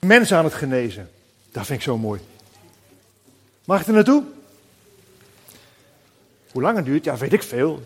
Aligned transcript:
mensen 0.00 0.36
aan 0.36 0.44
het 0.44 0.54
genezen. 0.54 1.10
Dat 1.52 1.66
vind 1.66 1.78
ik 1.78 1.84
zo 1.84 1.98
mooi. 1.98 2.20
Mag 3.64 3.80
ik 3.80 3.86
er 3.86 3.92
naartoe? 3.92 4.24
Hoe 6.52 6.62
lang 6.62 6.76
het 6.76 6.84
duurt? 6.84 7.04
Ja, 7.04 7.16
weet 7.16 7.32
ik 7.32 7.42
veel. 7.42 7.82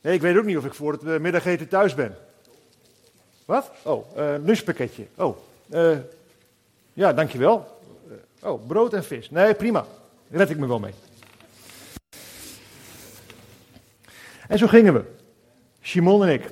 Nee, 0.00 0.14
ik 0.14 0.20
weet 0.20 0.36
ook 0.36 0.44
niet 0.44 0.56
of 0.56 0.64
ik 0.64 0.74
voor 0.74 0.92
het 0.92 1.02
eh, 1.02 1.18
middageten 1.18 1.68
thuis 1.68 1.94
ben. 1.94 2.16
Wat? 3.44 3.70
Oh, 3.82 4.16
uh, 4.16 4.34
lunchpakketje. 4.44 5.06
Oh, 5.14 5.36
uh, 5.70 5.98
ja, 6.92 7.12
dankjewel. 7.12 7.80
Oh, 8.42 8.66
brood 8.66 8.92
en 8.92 9.04
vis. 9.04 9.30
Nee, 9.30 9.54
prima. 9.54 9.86
Red 10.30 10.50
ik 10.50 10.58
me 10.58 10.66
wel 10.66 10.78
mee. 10.78 10.94
En 14.48 14.58
zo 14.58 14.66
gingen 14.66 14.92
we. 14.94 15.04
Simon 15.82 16.24
en 16.24 16.32
ik. 16.32 16.50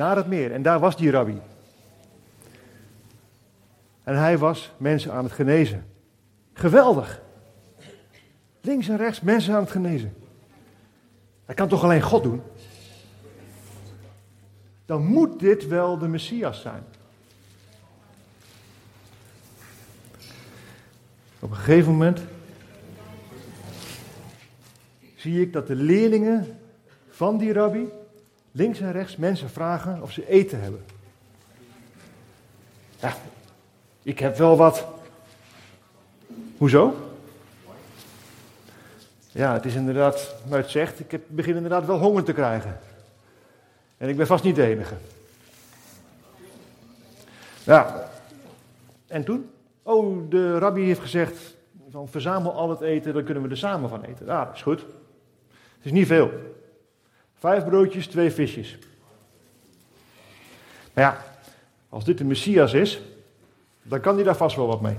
Naar 0.00 0.16
het 0.16 0.26
meer. 0.26 0.52
En 0.52 0.62
daar 0.62 0.78
was 0.78 0.96
die 0.96 1.10
rabbi. 1.10 1.40
En 4.02 4.18
hij 4.18 4.38
was 4.38 4.72
mensen 4.76 5.12
aan 5.12 5.24
het 5.24 5.32
genezen. 5.32 5.86
Geweldig. 6.52 7.22
Links 8.60 8.88
en 8.88 8.96
rechts 8.96 9.20
mensen 9.20 9.54
aan 9.54 9.60
het 9.60 9.70
genezen. 9.70 10.14
Dat 11.46 11.56
kan 11.56 11.68
toch 11.68 11.82
alleen 11.82 12.02
God 12.02 12.22
doen? 12.22 12.42
Dan 14.86 15.04
moet 15.04 15.40
dit 15.40 15.66
wel 15.66 15.98
de 15.98 16.08
Messias 16.08 16.60
zijn. 16.60 16.84
Op 21.38 21.50
een 21.50 21.56
gegeven 21.56 21.92
moment 21.92 22.20
zie 25.14 25.40
ik 25.40 25.52
dat 25.52 25.66
de 25.66 25.74
leerlingen 25.74 26.58
van 27.08 27.38
die 27.38 27.52
rabbi 27.52 27.88
links 28.52 28.80
en 28.80 28.92
rechts 28.92 29.16
mensen 29.16 29.50
vragen 29.50 30.02
of 30.02 30.12
ze 30.12 30.28
eten 30.28 30.60
hebben. 30.60 30.84
Ja, 33.00 33.16
ik 34.02 34.18
heb 34.18 34.36
wel 34.36 34.56
wat. 34.56 34.86
Hoezo? 36.56 36.94
Ja, 39.32 39.52
het 39.52 39.64
is 39.64 39.74
inderdaad, 39.74 40.34
maar 40.48 40.58
het 40.58 40.70
zegt, 40.70 41.00
ik 41.00 41.28
begin 41.28 41.56
inderdaad 41.56 41.86
wel 41.86 41.98
honger 41.98 42.24
te 42.24 42.32
krijgen. 42.32 42.78
En 43.96 44.08
ik 44.08 44.16
ben 44.16 44.26
vast 44.26 44.44
niet 44.44 44.56
de 44.56 44.66
enige. 44.66 44.94
Ja, 47.64 48.08
en 49.06 49.24
toen? 49.24 49.50
Oh, 49.82 50.30
de 50.30 50.58
rabbi 50.58 50.84
heeft 50.84 51.00
gezegd, 51.00 51.54
van 51.90 52.08
verzamel 52.08 52.52
al 52.52 52.70
het 52.70 52.80
eten, 52.80 53.14
dan 53.14 53.24
kunnen 53.24 53.42
we 53.42 53.48
er 53.48 53.56
samen 53.56 53.88
van 53.88 54.02
eten. 54.02 54.26
Ja, 54.26 54.44
dat 54.44 54.54
is 54.54 54.62
goed. 54.62 54.80
Het 55.50 55.84
is 55.88 55.92
niet 55.92 56.06
veel. 56.06 56.30
Vijf 57.40 57.64
broodjes, 57.64 58.06
twee 58.06 58.30
visjes. 58.30 58.78
Maar 60.92 61.04
ja, 61.04 61.24
als 61.88 62.04
dit 62.04 62.18
de 62.18 62.24
Messias 62.24 62.72
is, 62.72 63.00
dan 63.82 64.00
kan 64.00 64.14
hij 64.14 64.24
daar 64.24 64.36
vast 64.36 64.56
wel 64.56 64.66
wat 64.66 64.80
mee. 64.80 64.96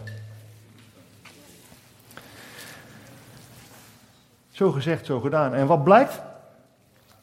Zo 4.52 4.72
gezegd, 4.72 5.06
zo 5.06 5.20
gedaan. 5.20 5.54
En 5.54 5.68
wat 5.68 5.84
blijkt? 5.84 6.22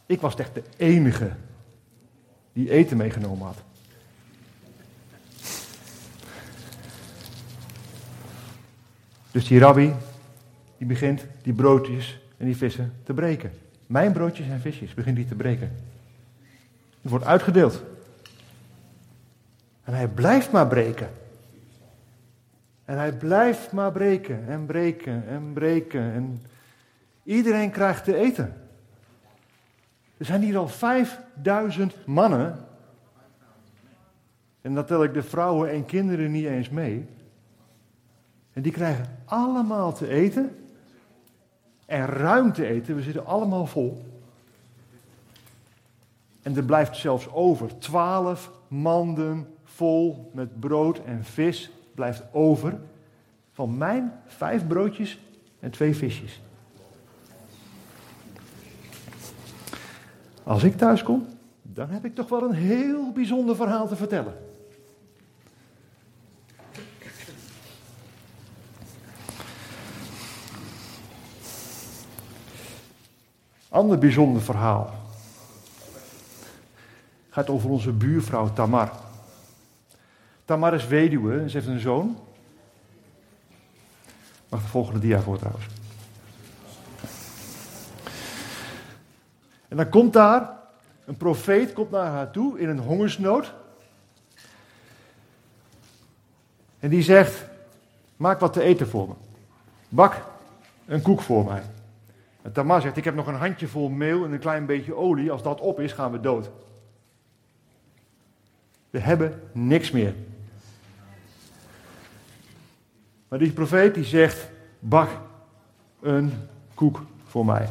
Ik 0.07 0.21
was 0.21 0.35
echt 0.35 0.55
de 0.55 0.63
enige 0.77 1.31
die 2.53 2.71
eten 2.71 2.97
meegenomen 2.97 3.47
had. 3.47 3.57
Dus 9.31 9.47
die 9.47 9.59
rabbi, 9.59 9.93
die 10.77 10.87
begint 10.87 11.27
die 11.43 11.53
broodjes 11.53 12.19
en 12.37 12.47
die 12.47 12.57
vissen 12.57 12.95
te 13.05 13.15
breken. 13.15 13.53
Mijn 13.89 14.13
broodjes 14.13 14.49
en 14.49 14.61
visjes 14.61 14.95
begint 14.95 15.17
die 15.17 15.27
te 15.27 15.35
breken. 15.35 15.73
Het 17.01 17.11
wordt 17.11 17.25
uitgedeeld. 17.25 17.83
En 19.85 19.95
hij 19.95 20.09
blijft 20.09 20.53
maar 20.53 20.67
breken. 20.67 21.11
En 22.85 22.97
hij 22.97 23.13
blijft 23.13 23.73
maar 23.73 23.93
breken 23.93 24.49
en 24.49 24.67
breken 24.67 25.29
en 25.29 25.53
breken. 25.53 26.13
En 26.13 26.43
iedereen 27.23 27.71
krijgt 27.71 28.05
te 28.05 28.17
eten. 28.17 28.55
Er 30.17 30.25
zijn 30.25 30.43
hier 30.43 30.57
al 30.57 30.69
5000 30.69 32.07
mannen. 32.07 32.59
En 34.61 34.75
dat 34.75 34.87
tel 34.87 35.05
ik 35.05 35.15
de 35.15 35.23
vrouwen 35.23 35.71
en 35.71 35.85
kinderen 35.85 36.31
niet 36.31 36.47
eens 36.47 36.69
mee. 36.69 37.07
En 38.53 38.63
die 38.63 38.73
krijgen 38.73 39.05
allemaal 39.25 39.93
te 39.93 40.09
eten. 40.09 40.68
En 41.89 42.07
ruim 42.07 42.53
te 42.53 42.67
eten. 42.67 42.95
We 42.95 43.03
zitten 43.03 43.27
allemaal 43.27 43.67
vol. 43.67 44.05
En 46.43 46.57
er 46.57 46.65
blijft 46.65 46.97
zelfs 46.97 47.33
over. 47.33 47.79
Twaalf 47.79 48.51
manden 48.69 49.55
vol 49.65 50.31
met 50.33 50.61
brood 50.61 51.05
en 51.05 51.25
vis 51.25 51.71
blijft 51.95 52.23
over. 52.33 52.79
Van 53.53 53.77
mijn 53.77 54.13
vijf 54.27 54.67
broodjes 54.67 55.21
en 55.61 55.71
twee 55.71 55.97
visjes. 55.97 56.41
Als 60.43 60.65
ik 60.65 60.77
thuis 60.77 61.03
kom, 61.03 61.27
dan 61.63 61.91
heb 61.91 62.05
ik 62.05 62.15
toch 62.15 62.29
wel 62.29 62.43
een 62.43 62.55
heel 62.55 63.13
bijzonder 63.13 63.57
verhaal 63.57 63.89
te 63.89 63.97
vertellen. 63.97 64.48
Ander 73.79 73.99
bijzonder 73.99 74.43
verhaal 74.43 74.95
gaat 77.31 77.49
over 77.49 77.71
onze 77.71 77.93
buurvrouw 77.93 78.53
Tamar. 78.53 78.93
Tamar 80.45 80.75
is 80.75 80.87
weduwe 80.87 81.51
ze 81.51 81.57
heeft 81.57 81.69
een 81.69 81.81
zoon. 81.81 82.19
Mag 84.49 84.63
de 84.63 84.69
volgende 84.69 85.01
dia 85.01 85.21
voor 85.21 85.39
trouwens. 85.39 85.67
En 89.69 89.77
dan 89.77 89.89
komt 89.89 90.13
daar 90.13 90.51
een 91.05 91.17
profeet 91.17 91.73
komt 91.73 91.91
naar 91.91 92.11
haar 92.11 92.31
toe 92.31 92.59
in 92.59 92.69
een 92.69 92.79
hongersnood. 92.79 93.53
En 96.79 96.91
die 96.91 97.03
zegt: 97.03 97.45
Maak 98.17 98.41
wat 98.41 98.53
te 98.53 98.63
eten 98.63 98.89
voor 98.89 99.09
me. 99.09 99.15
Bak 99.89 100.23
een 100.87 101.03
koek 101.03 101.21
voor 101.21 101.45
mij. 101.45 101.63
En 102.43 102.53
Tamar 102.53 102.81
zegt: 102.81 102.97
Ik 102.97 103.05
heb 103.05 103.15
nog 103.15 103.27
een 103.27 103.35
handjevol 103.35 103.89
meel 103.89 104.25
en 104.25 104.33
een 104.33 104.39
klein 104.39 104.67
beetje 104.67 104.95
olie. 104.95 105.31
Als 105.31 105.43
dat 105.43 105.61
op 105.61 105.81
is, 105.81 105.93
gaan 105.93 106.13
we 106.13 106.21
dood. 106.21 106.51
We 108.91 108.99
hebben 108.99 109.43
niks 109.53 109.91
meer. 109.91 110.15
Maar 113.29 113.39
die 113.39 113.53
profeet 113.53 113.95
die 113.95 114.05
zegt: 114.05 114.49
Bak 114.79 115.09
een 116.01 116.33
koek 116.75 117.03
voor 117.27 117.45
mij. 117.45 117.69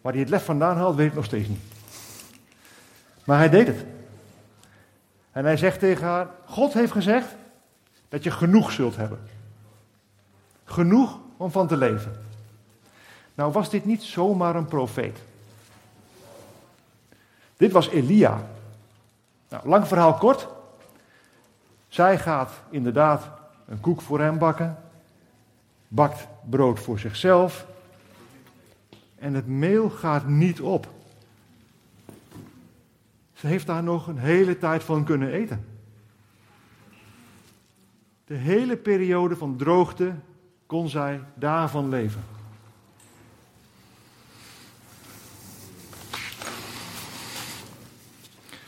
Waar 0.00 0.12
hij 0.12 0.20
het 0.20 0.30
lef 0.30 0.44
vandaan 0.44 0.76
haalt, 0.76 0.96
weet 0.96 1.08
ik 1.08 1.14
nog 1.14 1.24
steeds 1.24 1.48
niet. 1.48 1.60
Maar 3.24 3.38
hij 3.38 3.48
deed 3.48 3.66
het. 3.66 3.84
En 5.32 5.44
hij 5.44 5.56
zegt 5.56 5.78
tegen 5.78 6.06
haar: 6.06 6.28
God 6.44 6.72
heeft 6.72 6.92
gezegd 6.92 7.34
dat 8.08 8.22
je 8.22 8.30
genoeg 8.30 8.72
zult 8.72 8.96
hebben. 8.96 9.18
Genoeg 10.64 11.18
om 11.36 11.50
van 11.50 11.66
te 11.66 11.76
leven. 11.76 12.25
Nou 13.36 13.52
was 13.52 13.70
dit 13.70 13.84
niet 13.84 14.02
zomaar 14.02 14.56
een 14.56 14.66
profeet. 14.66 15.18
Dit 17.56 17.72
was 17.72 17.88
Elia. 17.88 18.46
Nou, 19.48 19.68
lang 19.68 19.86
verhaal 19.86 20.14
kort. 20.14 20.48
Zij 21.88 22.18
gaat 22.18 22.50
inderdaad 22.70 23.30
een 23.66 23.80
koek 23.80 24.00
voor 24.00 24.20
hem 24.20 24.38
bakken. 24.38 24.78
Bakt 25.88 26.26
brood 26.50 26.80
voor 26.80 26.98
zichzelf. 26.98 27.66
En 29.18 29.34
het 29.34 29.46
meel 29.46 29.90
gaat 29.90 30.26
niet 30.26 30.60
op. 30.60 30.88
Ze 33.32 33.46
heeft 33.46 33.66
daar 33.66 33.82
nog 33.82 34.06
een 34.06 34.18
hele 34.18 34.58
tijd 34.58 34.84
van 34.84 35.04
kunnen 35.04 35.30
eten. 35.32 35.66
De 38.24 38.34
hele 38.34 38.76
periode 38.76 39.36
van 39.36 39.56
droogte 39.56 40.14
kon 40.66 40.88
zij 40.88 41.20
daarvan 41.34 41.88
leven. 41.88 42.35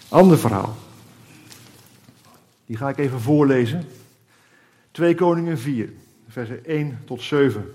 Ander 0.09 0.39
verhaal. 0.39 0.77
Die 2.67 2.77
ga 2.77 2.89
ik 2.89 2.99
even 2.99 3.21
voorlezen. 3.21 3.85
2 4.91 5.15
Koningen 5.15 5.59
4, 5.59 5.93
versen 6.29 6.65
1 6.65 7.03
tot 7.05 7.23
7. 7.23 7.75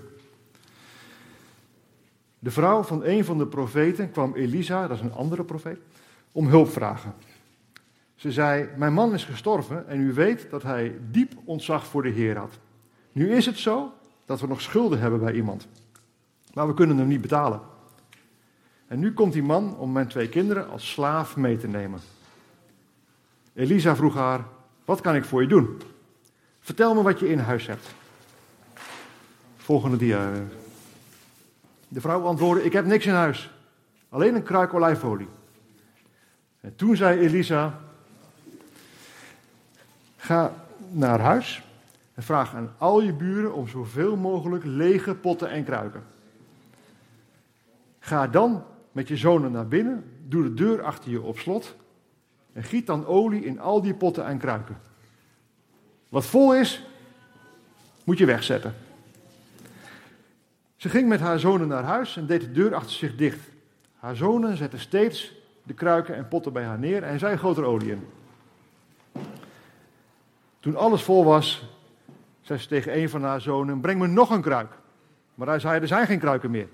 De 2.38 2.50
vrouw 2.50 2.82
van 2.82 3.04
een 3.04 3.24
van 3.24 3.38
de 3.38 3.46
profeten 3.46 4.10
kwam 4.10 4.34
Elisa, 4.34 4.86
dat 4.86 4.96
is 4.96 5.02
een 5.02 5.12
andere 5.12 5.44
profeet, 5.44 5.78
om 6.32 6.46
hulp 6.46 6.68
vragen. 6.68 7.14
Ze 8.14 8.32
zei: 8.32 8.68
Mijn 8.76 8.92
man 8.92 9.14
is 9.14 9.24
gestorven 9.24 9.88
en 9.88 10.00
u 10.00 10.12
weet 10.12 10.46
dat 10.50 10.62
hij 10.62 10.98
diep 11.10 11.32
ontzag 11.44 11.86
voor 11.86 12.02
de 12.02 12.08
Heer 12.08 12.36
had. 12.36 12.58
Nu 13.12 13.32
is 13.32 13.46
het 13.46 13.58
zo 13.58 13.92
dat 14.24 14.40
we 14.40 14.46
nog 14.46 14.60
schulden 14.60 15.00
hebben 15.00 15.20
bij 15.20 15.32
iemand, 15.32 15.66
maar 16.54 16.66
we 16.66 16.74
kunnen 16.74 16.98
hem 16.98 17.08
niet 17.08 17.20
betalen. 17.20 17.60
En 18.86 18.98
nu 18.98 19.12
komt 19.12 19.32
die 19.32 19.42
man 19.42 19.76
om 19.76 19.92
mijn 19.92 20.08
twee 20.08 20.28
kinderen 20.28 20.68
als 20.68 20.90
slaaf 20.90 21.36
mee 21.36 21.56
te 21.56 21.68
nemen. 21.68 22.00
Elisa 23.54 23.96
vroeg 23.96 24.14
haar: 24.14 24.44
Wat 24.84 25.00
kan 25.00 25.14
ik 25.14 25.24
voor 25.24 25.42
je 25.42 25.48
doen? 25.48 25.80
Vertel 26.60 26.94
me 26.94 27.02
wat 27.02 27.20
je 27.20 27.28
in 27.28 27.38
huis 27.38 27.66
hebt. 27.66 27.94
Volgende 29.56 29.96
dia. 29.96 30.30
De 31.88 32.00
vrouw 32.00 32.22
antwoordde: 32.22 32.64
Ik 32.64 32.72
heb 32.72 32.84
niks 32.84 33.06
in 33.06 33.12
huis, 33.12 33.50
alleen 34.08 34.34
een 34.34 34.42
kruik 34.42 34.74
olijfolie. 34.74 35.28
En 36.60 36.76
toen 36.76 36.96
zei 36.96 37.20
Elisa: 37.20 37.80
Ga 40.16 40.52
naar 40.90 41.20
huis 41.20 41.62
en 42.14 42.22
vraag 42.22 42.54
aan 42.54 42.74
al 42.78 43.00
je 43.00 43.12
buren 43.12 43.54
om 43.54 43.68
zoveel 43.68 44.16
mogelijk 44.16 44.64
lege 44.64 45.14
potten 45.14 45.50
en 45.50 45.64
kruiken. 45.64 46.04
Ga 47.98 48.26
dan 48.26 48.64
met 48.92 49.08
je 49.08 49.16
zonen 49.16 49.52
naar 49.52 49.68
binnen, 49.68 50.04
doe 50.28 50.42
de 50.42 50.54
deur 50.54 50.82
achter 50.82 51.10
je 51.10 51.22
op 51.22 51.38
slot 51.38 51.76
en 52.54 52.64
giet 52.64 52.86
dan 52.86 53.06
olie 53.06 53.44
in 53.44 53.60
al 53.60 53.82
die 53.82 53.94
potten 53.94 54.26
en 54.26 54.38
kruiken. 54.38 54.80
Wat 56.08 56.26
vol 56.26 56.54
is, 56.54 56.86
moet 58.04 58.18
je 58.18 58.26
wegzetten. 58.26 58.74
Ze 60.76 60.88
ging 60.88 61.08
met 61.08 61.20
haar 61.20 61.38
zonen 61.38 61.68
naar 61.68 61.82
huis 61.82 62.16
en 62.16 62.26
deed 62.26 62.40
de 62.40 62.52
deur 62.52 62.74
achter 62.74 62.92
zich 62.92 63.16
dicht. 63.16 63.38
Haar 63.96 64.16
zonen 64.16 64.56
zetten 64.56 64.78
steeds 64.78 65.32
de 65.62 65.74
kruiken 65.74 66.14
en 66.14 66.28
potten 66.28 66.52
bij 66.52 66.64
haar 66.64 66.78
neer 66.78 67.02
en 67.02 67.18
zij 67.18 67.38
goot 67.38 67.56
er 67.56 67.64
olie 67.64 67.90
in. 67.90 68.06
Toen 70.60 70.76
alles 70.76 71.02
vol 71.02 71.24
was, 71.24 71.68
zei 72.40 72.58
ze 72.58 72.68
tegen 72.68 72.98
een 72.98 73.08
van 73.08 73.22
haar 73.22 73.40
zonen: 73.40 73.80
Breng 73.80 74.00
me 74.00 74.06
nog 74.06 74.30
een 74.30 74.42
kruik. 74.42 74.72
Maar 75.34 75.46
hij 75.46 75.58
zei: 75.58 75.80
Er 75.80 75.86
zijn 75.86 76.06
geen 76.06 76.18
kruiken 76.18 76.50
meer. 76.50 76.68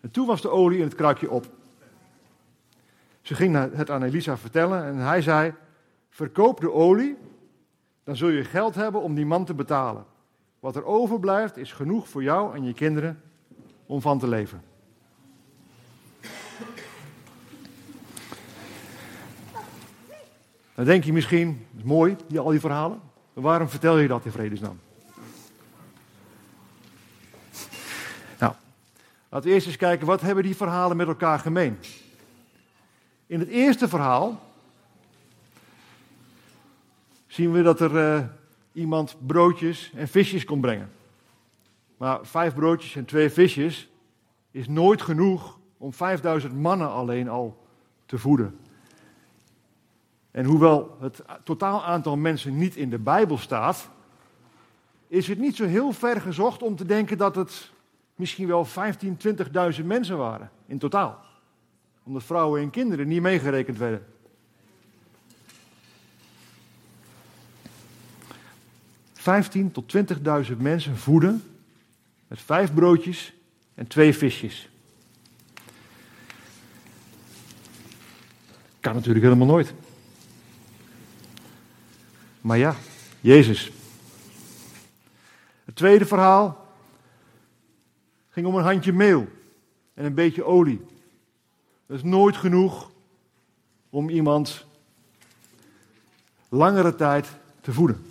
En 0.00 0.10
toen 0.10 0.26
was 0.26 0.42
de 0.42 0.50
olie 0.50 0.78
in 0.78 0.84
het 0.84 0.94
kruikje 0.94 1.30
op. 1.30 1.46
Ze 3.22 3.34
ging 3.34 3.74
het 3.76 3.90
aan 3.90 4.02
Elisa 4.02 4.36
vertellen 4.36 4.84
en 4.84 4.96
hij 4.96 5.22
zei: 5.22 5.54
Verkoop 6.10 6.60
de 6.60 6.72
olie, 6.72 7.16
dan 8.04 8.16
zul 8.16 8.28
je 8.28 8.44
geld 8.44 8.74
hebben 8.74 9.02
om 9.02 9.14
die 9.14 9.26
man 9.26 9.44
te 9.44 9.54
betalen. 9.54 10.04
Wat 10.60 10.76
er 10.76 10.84
overblijft 10.84 11.56
is 11.56 11.72
genoeg 11.72 12.08
voor 12.08 12.22
jou 12.22 12.54
en 12.54 12.64
je 12.64 12.74
kinderen 12.74 13.22
om 13.86 14.00
van 14.00 14.18
te 14.18 14.28
leven. 14.28 14.62
Dan 20.74 20.84
denk 20.84 21.04
je 21.04 21.12
misschien, 21.12 21.66
is 21.76 21.82
mooi, 21.82 22.16
die, 22.26 22.38
al 22.38 22.50
die 22.50 22.60
verhalen. 22.60 23.00
waarom 23.32 23.68
vertel 23.68 23.98
je 23.98 24.08
dat 24.08 24.24
in 24.24 24.32
vredesnaam? 24.32 24.80
Nou, 28.38 28.52
laten 29.28 29.48
we 29.48 29.54
eerst 29.54 29.66
eens 29.66 29.76
kijken, 29.76 30.06
wat 30.06 30.20
hebben 30.20 30.44
die 30.44 30.56
verhalen 30.56 30.96
met 30.96 31.06
elkaar 31.06 31.38
gemeen? 31.38 31.78
In 33.26 33.38
het 33.38 33.48
eerste 33.48 33.88
verhaal 33.88 34.40
zien 37.26 37.52
we 37.52 37.62
dat 37.62 37.80
er 37.80 38.16
uh, 38.16 38.24
iemand 38.72 39.16
broodjes 39.26 39.92
en 39.94 40.08
visjes 40.08 40.44
kon 40.44 40.60
brengen. 40.60 40.90
Maar 41.96 42.26
vijf 42.26 42.54
broodjes 42.54 42.96
en 42.96 43.04
twee 43.04 43.30
visjes 43.30 43.88
is 44.50 44.68
nooit 44.68 45.02
genoeg 45.02 45.58
om 45.78 45.92
5000 45.92 46.54
mannen 46.54 46.90
alleen 46.90 47.28
al 47.28 47.66
te 48.06 48.18
voeden. 48.18 48.58
En 50.30 50.44
hoewel 50.44 50.96
het 51.00 51.22
totaal 51.44 51.84
aantal 51.84 52.16
mensen 52.16 52.58
niet 52.58 52.76
in 52.76 52.90
de 52.90 52.98
Bijbel 52.98 53.38
staat, 53.38 53.88
is 55.08 55.28
het 55.28 55.38
niet 55.38 55.56
zo 55.56 55.64
heel 55.64 55.92
ver 55.92 56.20
gezocht 56.20 56.62
om 56.62 56.76
te 56.76 56.84
denken 56.84 57.18
dat 57.18 57.34
het 57.34 57.70
misschien 58.14 58.46
wel 58.46 58.64
15, 58.64 59.18
20.000 59.78 59.84
mensen 59.84 60.16
waren 60.16 60.50
in 60.66 60.78
totaal. 60.78 61.24
Omdat 62.02 62.24
vrouwen 62.24 62.62
en 62.62 62.70
kinderen 62.70 63.08
niet 63.08 63.22
meegerekend 63.22 63.78
werden. 63.78 64.06
Vijftien 69.12 69.72
tot 69.72 69.96
20.000 70.50 70.56
mensen 70.56 70.96
voeden 70.96 71.42
met 72.28 72.40
vijf 72.40 72.74
broodjes 72.74 73.34
en 73.74 73.86
twee 73.86 74.14
visjes. 74.14 74.68
Kan 78.80 78.94
natuurlijk 78.94 79.24
helemaal 79.24 79.46
nooit. 79.46 79.74
Maar 82.40 82.58
ja, 82.58 82.76
Jezus. 83.20 83.72
Het 85.64 85.76
tweede 85.76 86.06
verhaal 86.06 86.74
ging 88.30 88.46
om 88.46 88.56
een 88.56 88.64
handje 88.64 88.92
meel 88.92 89.28
en 89.94 90.04
een 90.04 90.14
beetje 90.14 90.44
olie. 90.44 90.80
Dat 91.92 92.00
is 92.00 92.10
nooit 92.10 92.36
genoeg 92.36 92.90
om 93.90 94.08
iemand 94.08 94.64
langere 96.48 96.94
tijd 96.94 97.28
te 97.60 97.72
voeden. 97.72 98.06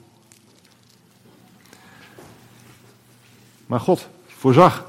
Maar 3.66 3.80
God 3.80 4.10
voorzag. 4.26 4.86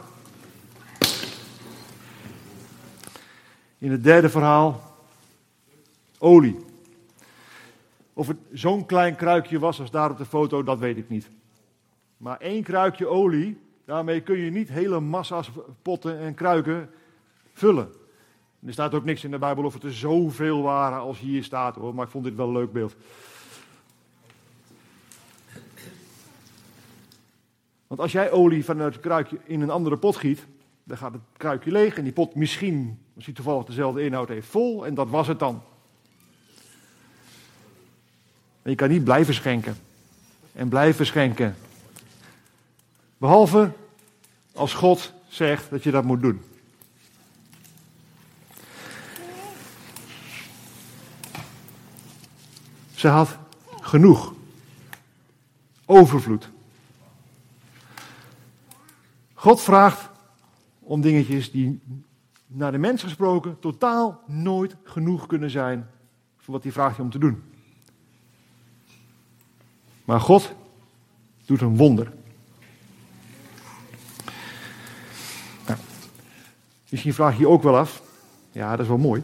In 3.79 3.91
het 3.91 4.05
derde 4.05 4.29
verhaal 4.29 4.97
olie. 6.19 6.65
Of 8.12 8.27
het 8.27 8.39
zo'n 8.53 8.87
klein 8.87 9.17
kruikje 9.17 9.59
was 9.59 9.81
als 9.81 9.91
daar 9.91 10.11
op 10.11 10.19
de 10.19 10.27
foto, 10.27 10.62
dat 10.62 10.79
weet 10.79 10.97
ik 10.97 11.09
niet. 11.09 11.31
Maar 12.17 12.39
één 12.39 12.62
kruikje 12.62 13.06
olie, 13.06 13.61
daarmee 13.85 14.21
kun 14.21 14.39
je 14.39 14.50
niet 14.50 14.69
hele 14.69 15.00
massa's 15.00 15.50
potten 15.83 16.19
en 16.19 16.35
kruiken 16.35 16.91
vullen. 17.53 18.00
Er 18.67 18.73
staat 18.73 18.94
ook 18.94 19.05
niks 19.05 19.25
in 19.25 19.31
de 19.31 19.38
Bijbel 19.38 19.64
of 19.64 19.75
het 19.75 19.82
er 19.82 19.94
zoveel 19.94 20.62
waren 20.62 20.99
als 20.99 21.19
hier 21.19 21.44
staat 21.44 21.75
hoor, 21.75 21.94
maar 21.94 22.05
ik 22.05 22.11
vond 22.11 22.25
dit 22.25 22.35
wel 22.35 22.47
een 22.47 22.53
leuk 22.53 22.73
beeld. 22.73 22.94
Want 27.87 28.00
als 28.00 28.12
jij 28.12 28.31
olie 28.31 28.64
vanuit 28.64 28.93
het 28.93 29.03
kruikje 29.03 29.38
in 29.44 29.61
een 29.61 29.70
andere 29.70 29.97
pot 29.97 30.17
giet, 30.17 30.47
dan 30.85 30.97
gaat 30.97 31.12
het 31.12 31.23
kruikje 31.37 31.70
leeg 31.70 31.97
en 31.97 32.05
die 32.05 32.12
pot 32.12 32.35
misschien, 32.35 32.99
als 33.17 33.25
hij 33.25 33.35
toevallig 33.35 33.64
dezelfde 33.64 34.05
inhoud 34.05 34.29
heeft, 34.29 34.47
vol 34.47 34.87
en 34.87 34.94
dat 34.94 35.08
was 35.08 35.26
het 35.26 35.38
dan. 35.38 35.62
En 38.62 38.70
je 38.70 38.76
kan 38.76 38.88
niet 38.88 39.05
blijven 39.05 39.35
schenken. 39.35 39.76
En 40.53 40.69
blijven 40.69 41.06
schenken. 41.06 41.56
Behalve 43.19 43.73
als 44.55 44.75
God 44.75 45.12
zegt 45.29 45.70
dat 45.70 45.82
je 45.82 45.91
dat 45.91 46.05
moet 46.05 46.20
doen. 46.20 46.41
Ze 53.02 53.08
had 53.08 53.38
genoeg. 53.81 54.34
Overvloed. 55.84 56.50
God 59.34 59.60
vraagt 59.60 60.08
om 60.79 61.00
dingetjes 61.00 61.50
die 61.50 61.81
naar 62.46 62.72
de 62.72 62.79
mens 62.79 63.03
gesproken 63.03 63.58
totaal 63.58 64.22
nooit 64.27 64.77
genoeg 64.84 65.27
kunnen 65.27 65.50
zijn 65.50 65.88
voor 66.36 66.55
wat 66.55 66.62
hij 66.62 66.72
vraagt 66.72 66.96
je 66.96 67.03
om 67.03 67.10
te 67.10 67.19
doen. 67.19 67.43
Maar 70.05 70.20
God 70.20 70.55
doet 71.44 71.60
een 71.60 71.77
wonder. 71.77 72.12
Nou, 75.67 75.79
misschien 76.88 77.15
vraag 77.15 77.34
je 77.34 77.41
je 77.41 77.48
ook 77.48 77.62
wel 77.62 77.77
af. 77.77 78.03
Ja, 78.53 78.70
dat 78.70 78.81
is 78.81 78.88
wel 78.88 78.98
mooi. 78.98 79.22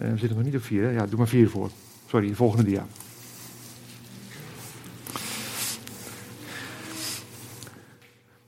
Uh, 0.00 0.10
we 0.10 0.18
zitten 0.18 0.36
nog 0.36 0.46
niet 0.46 0.54
op 0.54 0.62
vier? 0.62 0.92
Ja, 0.92 1.06
doe 1.06 1.18
maar 1.18 1.28
vier 1.28 1.50
voor. 1.50 1.70
Sorry, 2.06 2.28
de 2.28 2.34
volgende 2.34 2.64
dia. 2.64 2.86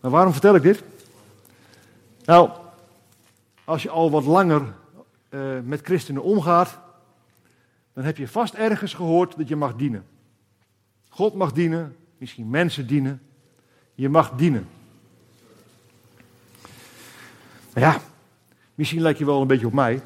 Maar 0.00 0.10
waarom 0.10 0.32
vertel 0.32 0.54
ik 0.54 0.62
dit? 0.62 0.82
Nou, 2.24 2.50
als 3.64 3.82
je 3.82 3.90
al 3.90 4.10
wat 4.10 4.24
langer 4.24 4.74
uh, 5.30 5.58
met 5.64 5.80
christenen 5.80 6.22
omgaat, 6.22 6.78
dan 7.92 8.04
heb 8.04 8.16
je 8.16 8.28
vast 8.28 8.54
ergens 8.54 8.94
gehoord 8.94 9.36
dat 9.36 9.48
je 9.48 9.56
mag 9.56 9.76
dienen. 9.76 10.06
God 11.08 11.34
mag 11.34 11.52
dienen, 11.52 11.96
misschien 12.18 12.50
mensen 12.50 12.86
dienen. 12.86 13.22
Je 13.94 14.08
mag 14.08 14.30
dienen. 14.30 14.68
Maar 17.74 17.82
ja, 17.82 18.00
misschien 18.74 19.00
lijkt 19.00 19.18
je 19.18 19.24
wel 19.24 19.40
een 19.40 19.46
beetje 19.46 19.66
op 19.66 19.72
mij. 19.72 20.02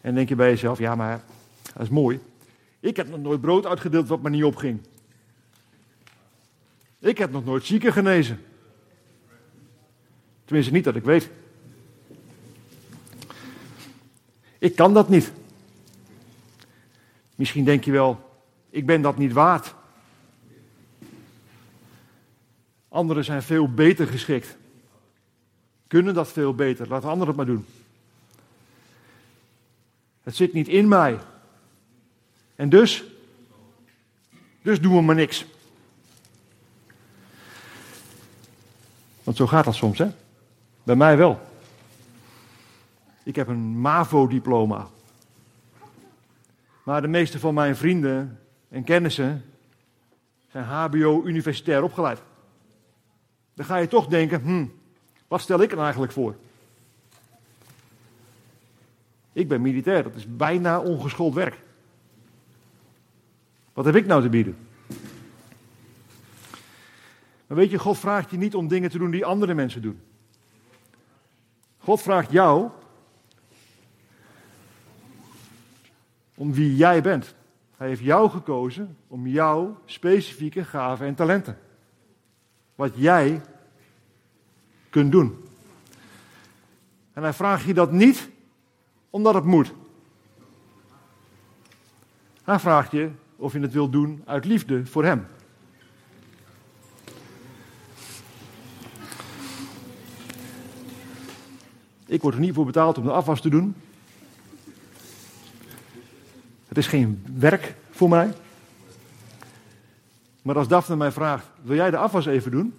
En 0.00 0.14
denk 0.14 0.28
je 0.28 0.34
bij 0.34 0.50
jezelf, 0.50 0.78
ja 0.78 0.94
maar 0.94 1.22
dat 1.74 1.82
is 1.82 1.88
mooi. 1.88 2.20
Ik 2.80 2.96
heb 2.96 3.08
nog 3.08 3.20
nooit 3.20 3.40
brood 3.40 3.66
uitgedeeld 3.66 4.08
wat 4.08 4.22
me 4.22 4.30
niet 4.30 4.44
opging. 4.44 4.80
Ik 6.98 7.18
heb 7.18 7.30
nog 7.30 7.44
nooit 7.44 7.64
zieken 7.64 7.92
genezen. 7.92 8.40
Tenminste, 10.44 10.72
niet 10.72 10.84
dat 10.84 10.96
ik 10.96 11.04
weet. 11.04 11.30
Ik 14.58 14.76
kan 14.76 14.94
dat 14.94 15.08
niet. 15.08 15.32
Misschien 17.34 17.64
denk 17.64 17.84
je 17.84 17.90
wel, 17.90 18.40
ik 18.70 18.86
ben 18.86 19.02
dat 19.02 19.18
niet 19.18 19.32
waard. 19.32 19.74
Anderen 22.88 23.24
zijn 23.24 23.42
veel 23.42 23.72
beter 23.72 24.06
geschikt. 24.06 24.56
Kunnen 25.86 26.14
dat 26.14 26.28
veel 26.28 26.54
beter. 26.54 26.88
Laat 26.88 27.04
anderen 27.04 27.26
het 27.26 27.36
maar 27.36 27.46
doen. 27.46 27.66
Het 30.28 30.36
zit 30.36 30.52
niet 30.52 30.68
in 30.68 30.88
mij. 30.88 31.18
En 32.56 32.68
dus, 32.68 33.04
dus 34.62 34.80
doen 34.80 34.94
we 34.94 35.02
maar 35.02 35.14
niks. 35.14 35.46
Want 39.22 39.36
zo 39.36 39.46
gaat 39.46 39.64
dat 39.64 39.74
soms, 39.74 39.98
hè? 39.98 40.08
Bij 40.82 40.96
mij 40.96 41.16
wel. 41.16 41.40
Ik 43.22 43.36
heb 43.36 43.48
een 43.48 43.80
MAVO-diploma. 43.80 44.88
Maar 46.82 47.02
de 47.02 47.08
meeste 47.08 47.38
van 47.38 47.54
mijn 47.54 47.76
vrienden 47.76 48.40
en 48.68 48.84
kennissen 48.84 49.44
zijn 50.50 50.64
HBO-universitair 50.64 51.82
opgeleid. 51.82 52.22
Dan 53.54 53.66
ga 53.66 53.76
je 53.76 53.88
toch 53.88 54.06
denken: 54.06 54.40
hm, 54.40 54.66
wat 55.28 55.40
stel 55.40 55.62
ik 55.62 55.72
er 55.72 55.78
eigenlijk 55.78 56.12
voor? 56.12 56.36
Ik 59.38 59.48
ben 59.48 59.60
militair, 59.60 60.02
dat 60.02 60.14
is 60.14 60.36
bijna 60.36 60.80
ongeschoold 60.80 61.34
werk. 61.34 61.60
Wat 63.72 63.84
heb 63.84 63.96
ik 63.96 64.06
nou 64.06 64.22
te 64.22 64.28
bieden? 64.28 64.56
Maar 67.46 67.56
weet 67.56 67.70
je, 67.70 67.78
God 67.78 67.98
vraagt 67.98 68.30
je 68.30 68.36
niet 68.36 68.54
om 68.54 68.68
dingen 68.68 68.90
te 68.90 68.98
doen 68.98 69.10
die 69.10 69.24
andere 69.24 69.54
mensen 69.54 69.82
doen. 69.82 70.00
God 71.78 72.02
vraagt 72.02 72.30
jou 72.30 72.70
om 76.34 76.52
wie 76.52 76.76
jij 76.76 77.02
bent. 77.02 77.34
Hij 77.76 77.88
heeft 77.88 78.02
jou 78.02 78.30
gekozen 78.30 78.96
om 79.06 79.26
jouw 79.26 79.80
specifieke 79.84 80.64
gaven 80.64 81.06
en 81.06 81.14
talenten. 81.14 81.58
Wat 82.74 82.92
jij 82.94 83.40
kunt 84.90 85.12
doen. 85.12 85.44
En 87.12 87.22
hij 87.22 87.32
vraagt 87.32 87.64
je 87.64 87.74
dat 87.74 87.92
niet 87.92 88.36
omdat 89.10 89.34
het 89.34 89.44
moet. 89.44 89.72
Hij 92.42 92.58
vraagt 92.58 92.90
je 92.90 93.10
of 93.36 93.52
je 93.52 93.60
het 93.60 93.72
wilt 93.72 93.92
doen 93.92 94.22
uit 94.24 94.44
liefde 94.44 94.86
voor 94.86 95.04
hem. 95.04 95.26
Ik 102.06 102.22
word 102.22 102.34
er 102.34 102.40
niet 102.40 102.54
voor 102.54 102.66
betaald 102.66 102.98
om 102.98 103.04
de 103.04 103.12
afwas 103.12 103.40
te 103.40 103.48
doen. 103.48 103.74
Het 106.68 106.78
is 106.78 106.86
geen 106.86 107.22
werk 107.34 107.74
voor 107.90 108.08
mij. 108.08 108.32
Maar 110.42 110.56
als 110.56 110.68
Daphne 110.68 110.96
mij 110.96 111.12
vraagt: 111.12 111.46
wil 111.62 111.76
jij 111.76 111.90
de 111.90 111.96
afwas 111.96 112.26
even 112.26 112.50
doen? 112.50 112.74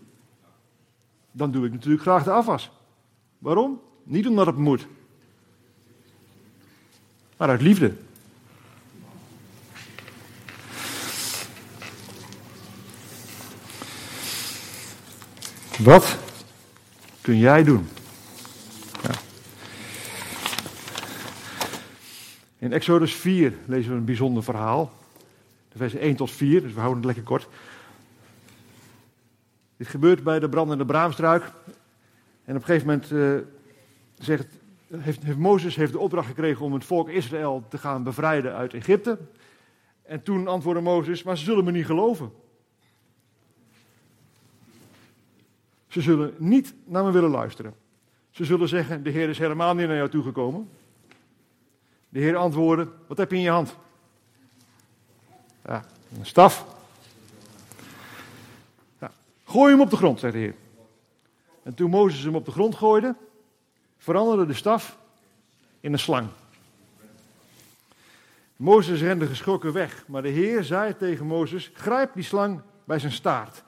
Dan 1.32 1.52
doe 1.52 1.66
ik 1.66 1.72
natuurlijk 1.72 2.02
graag 2.02 2.24
de 2.24 2.32
afwas. 2.32 2.72
Waarom? 3.38 3.82
Niet 4.04 4.28
omdat 4.28 4.46
het 4.46 4.58
moet, 4.58 4.88
maar 7.40 7.50
uit 7.50 7.62
liefde. 7.62 7.94
Wat 15.78 16.18
kun 17.22 17.38
jij 17.38 17.64
doen? 17.64 17.88
Ja. 19.04 19.12
In 22.58 22.74
Exodus 22.74 23.14
4 23.14 23.54
lezen 23.66 23.92
we 23.92 23.98
een 23.98 24.06
bijzonder 24.06 24.44
verhaal. 24.44 24.94
De 25.72 25.78
versen 25.78 26.00
1 26.00 26.16
tot 26.16 26.32
4, 26.32 26.62
dus 26.62 26.74
we 26.74 26.80
houden 26.80 26.98
het 26.98 27.06
lekker 27.06 27.24
kort. 27.24 27.48
Dit 29.78 29.88
gebeurt 29.88 30.24
bij 30.24 30.40
de 30.40 30.50
brandende 30.50 30.86
braamstruik. 30.86 31.44
En 32.46 32.56
op 32.56 32.62
een 32.62 32.64
gegeven 32.64 32.88
moment 32.88 33.12
uh, 33.12 33.38
zegt, 34.18 34.48
heeft, 34.98 35.38
Mozes 35.38 35.76
heeft 35.76 35.92
de 35.92 36.00
opdracht 36.00 36.28
gekregen 36.28 36.66
om 36.66 36.74
het 36.74 36.86
volk 36.86 37.10
Israël 37.10 37.64
te 37.70 37.78
gaan 37.78 38.04
bevrijden 38.04 38.56
uit 38.56 38.74
Egypte. 38.74 39.18
En 40.02 40.24
toen 40.24 40.48
antwoordde 40.48 40.84
Mozes, 40.84 41.24
maar 41.24 41.38
ze 41.38 41.44
zullen 41.44 41.64
me 41.64 41.72
niet 41.72 41.86
geloven. 41.86 42.32
Ze 45.88 46.02
zullen 46.02 46.34
niet 46.38 46.74
naar 46.86 47.04
me 47.04 47.12
willen 47.12 47.30
luisteren. 47.30 47.74
Ze 48.30 48.46
zullen 48.46 48.68
zeggen, 48.68 49.04
de 49.04 49.10
Heer 49.10 49.30
is 49.30 49.38
helemaal 49.38 49.76
niet 49.76 49.88
naar 49.88 49.96
jou 49.96 50.10
toegekomen. 50.10 50.70
De 52.10 52.20
Heer 52.20 52.36
antwoordde, 52.36 52.88
wat 53.08 53.18
heb 53.18 53.32
je 53.32 53.38
in 53.38 53.44
je 53.44 53.50
hand? 53.50 53.76
Een 56.18 56.26
staf. 56.26 56.66
Ja, 59.00 59.12
gooi 59.44 59.72
hem 59.72 59.82
op 59.82 59.90
de 59.90 59.96
grond, 59.96 60.20
zei 60.20 60.32
de 60.32 60.38
Heer. 60.38 60.56
En 61.64 61.74
toen 61.74 61.90
Mozes 61.90 62.24
hem 62.24 62.36
op 62.36 62.46
de 62.46 62.52
grond 62.52 62.76
gooide, 62.76 63.16
veranderde 64.00 64.46
de 64.46 64.54
staf 64.54 64.98
in 65.80 65.94
een 65.94 66.00
slang. 66.00 66.28
Mozes 68.56 69.02
rende 69.02 69.28
geschrokken 69.28 69.74
weg, 69.74 70.04
maar 70.08 70.22
de 70.22 70.30
Heer 70.30 70.64
zei 70.64 70.98
tegen 70.98 71.26
Mozes: 71.26 71.72
Grijp 71.74 72.14
die 72.14 72.24
slang 72.24 72.62
bij 72.84 73.00
zijn 73.00 73.12
staart. 73.12 73.64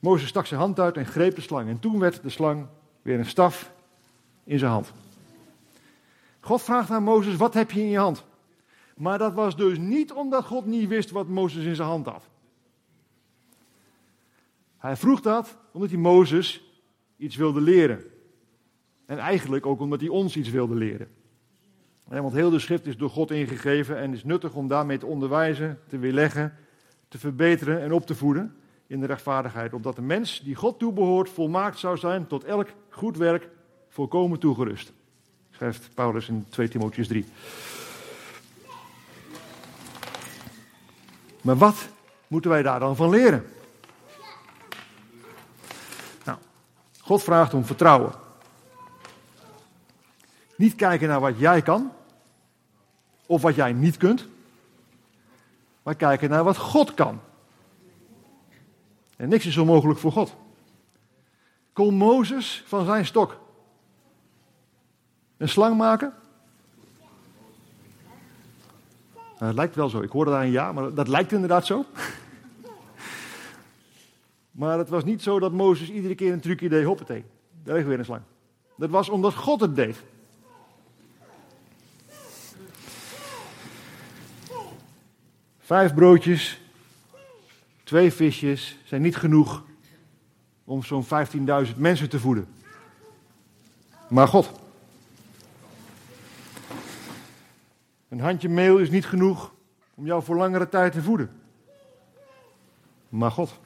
Mozes 0.00 0.28
stak 0.28 0.46
zijn 0.46 0.60
hand 0.60 0.80
uit 0.80 0.96
en 0.96 1.06
greep 1.06 1.34
de 1.34 1.40
slang. 1.40 1.68
En 1.68 1.78
toen 1.78 1.98
werd 1.98 2.22
de 2.22 2.30
slang 2.30 2.66
weer 3.02 3.18
een 3.18 3.26
staf 3.26 3.72
in 4.44 4.58
zijn 4.58 4.70
hand. 4.70 4.92
God 6.40 6.62
vraagt 6.62 6.90
aan 6.90 7.02
Mozes: 7.02 7.36
Wat 7.36 7.54
heb 7.54 7.70
je 7.70 7.80
in 7.80 7.88
je 7.88 7.98
hand? 7.98 8.24
Maar 8.96 9.18
dat 9.18 9.34
was 9.34 9.56
dus 9.56 9.78
niet 9.78 10.12
omdat 10.12 10.44
God 10.44 10.66
niet 10.66 10.88
wist 10.88 11.10
wat 11.10 11.28
Mozes 11.28 11.64
in 11.64 11.76
zijn 11.76 11.88
hand 11.88 12.06
had. 12.06 12.22
Hij 14.78 14.96
vroeg 14.96 15.20
dat 15.20 15.56
omdat 15.72 15.90
hij 15.90 15.98
Mozes 15.98 16.62
iets 17.16 17.36
wilde 17.36 17.60
leren. 17.60 18.04
En 19.08 19.18
eigenlijk 19.18 19.66
ook 19.66 19.80
omdat 19.80 20.00
hij 20.00 20.08
ons 20.08 20.36
iets 20.36 20.50
wilde 20.50 20.74
leren. 20.74 21.08
Want 22.08 22.32
heel 22.32 22.50
de 22.50 22.58
schrift 22.58 22.86
is 22.86 22.96
door 22.96 23.10
God 23.10 23.30
ingegeven 23.30 23.98
en 23.98 24.12
is 24.12 24.24
nuttig 24.24 24.54
om 24.54 24.68
daarmee 24.68 24.98
te 24.98 25.06
onderwijzen, 25.06 25.78
te 25.86 25.98
weerleggen, 25.98 26.54
te 27.08 27.18
verbeteren 27.18 27.80
en 27.80 27.92
op 27.92 28.06
te 28.06 28.14
voeden 28.14 28.56
in 28.86 29.00
de 29.00 29.06
rechtvaardigheid. 29.06 29.72
Opdat 29.72 29.96
de 29.96 30.02
mens 30.02 30.40
die 30.40 30.54
God 30.54 30.78
toebehoort 30.78 31.28
volmaakt 31.28 31.78
zou 31.78 31.96
zijn 31.96 32.26
tot 32.26 32.44
elk 32.44 32.68
goed 32.88 33.16
werk 33.16 33.48
volkomen 33.88 34.38
toegerust. 34.38 34.92
Schrijft 35.50 35.90
Paulus 35.94 36.28
in 36.28 36.46
2 36.48 36.68
Timotheus 36.68 37.06
3. 37.06 37.24
Maar 41.40 41.56
wat 41.56 41.88
moeten 42.26 42.50
wij 42.50 42.62
daar 42.62 42.80
dan 42.80 42.96
van 42.96 43.10
leren? 43.10 43.44
Nou, 46.24 46.38
God 47.00 47.22
vraagt 47.22 47.54
om 47.54 47.64
vertrouwen. 47.64 48.26
Niet 50.58 50.74
kijken 50.74 51.08
naar 51.08 51.20
wat 51.20 51.38
jij 51.38 51.62
kan 51.62 51.92
of 53.26 53.42
wat 53.42 53.54
jij 53.54 53.72
niet 53.72 53.96
kunt, 53.96 54.28
maar 55.82 55.94
kijken 55.94 56.30
naar 56.30 56.44
wat 56.44 56.56
God 56.56 56.94
kan. 56.94 57.20
En 59.16 59.28
niks 59.28 59.46
is 59.46 59.56
onmogelijk 59.56 59.98
voor 59.98 60.12
God. 60.12 60.34
Kon 61.72 61.94
Mozes 61.94 62.64
van 62.66 62.84
zijn 62.84 63.06
stok 63.06 63.40
een 65.36 65.48
slang 65.48 65.76
maken? 65.76 66.12
Nou, 69.14 69.44
het 69.46 69.54
lijkt 69.54 69.74
wel 69.74 69.88
zo. 69.88 70.00
Ik 70.00 70.10
hoorde 70.10 70.30
daar 70.30 70.42
een 70.42 70.50
ja, 70.50 70.72
maar 70.72 70.94
dat 70.94 71.08
lijkt 71.08 71.32
inderdaad 71.32 71.66
zo. 71.66 71.84
maar 74.60 74.78
het 74.78 74.88
was 74.88 75.04
niet 75.04 75.22
zo 75.22 75.38
dat 75.38 75.52
Mozes 75.52 75.90
iedere 75.90 76.14
keer 76.14 76.32
een 76.32 76.40
trucje 76.40 76.68
deed. 76.68 76.84
Hoppatee, 76.84 77.24
daar 77.62 77.74
ligt 77.74 77.86
weer 77.86 77.98
een 77.98 78.04
slang. 78.04 78.22
Dat 78.76 78.90
was 78.90 79.08
omdat 79.08 79.34
God 79.34 79.60
het 79.60 79.76
deed. 79.76 80.04
Vijf 85.68 85.94
broodjes, 85.94 86.60
twee 87.84 88.12
visjes 88.12 88.78
zijn 88.84 89.02
niet 89.02 89.16
genoeg 89.16 89.64
om 90.64 90.82
zo'n 90.82 91.04
15.000 91.66 91.76
mensen 91.76 92.08
te 92.08 92.20
voeden. 92.20 92.48
Maar 94.08 94.28
God. 94.28 94.50
Een 98.08 98.20
handje 98.20 98.48
meel 98.48 98.78
is 98.78 98.90
niet 98.90 99.06
genoeg 99.06 99.54
om 99.94 100.06
jou 100.06 100.22
voor 100.22 100.36
langere 100.36 100.68
tijd 100.68 100.92
te 100.92 101.02
voeden. 101.02 101.30
Maar 103.08 103.30
God. 103.30 103.58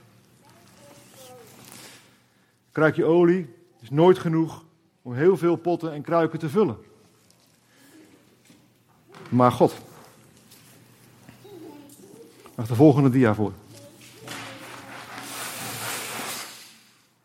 Kruikje 2.73 3.04
olie 3.04 3.54
is 3.80 3.90
nooit 3.90 4.18
genoeg 4.18 4.64
om 5.02 5.14
heel 5.14 5.37
veel 5.37 5.56
potten 5.56 5.92
en 5.92 6.02
kruiken 6.02 6.38
te 6.38 6.49
vullen. 6.49 6.76
Maar 9.28 9.52
God. 9.52 9.90
Mag 12.54 12.66
de 12.66 12.75
volgende 12.75 13.11
dia 13.11 13.35
voor. 13.35 13.52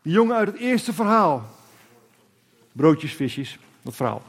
Die 0.02 0.12
jongen 0.12 0.36
uit 0.36 0.48
het 0.48 0.56
eerste 0.56 0.92
verhaal. 0.92 1.42
Broodjes, 2.72 3.14
visjes, 3.14 3.58
dat 3.82 3.94
verhaal. 3.94 4.22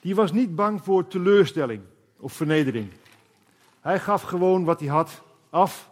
Die 0.00 0.14
was 0.14 0.32
niet 0.32 0.54
bang 0.54 0.82
voor 0.82 1.06
teleurstelling 1.06 1.82
of 2.16 2.32
vernedering. 2.32 2.88
Hij 3.80 4.00
gaf 4.00 4.22
gewoon 4.22 4.64
wat 4.64 4.80
hij 4.80 4.88
had 4.88 5.22
af 5.50 5.90